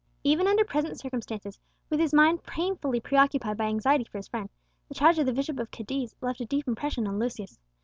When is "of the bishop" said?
5.19-5.59